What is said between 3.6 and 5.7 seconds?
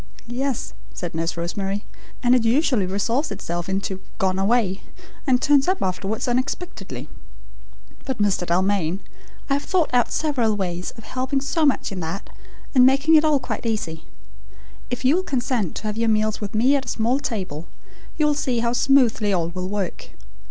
into 'gone away,' and turns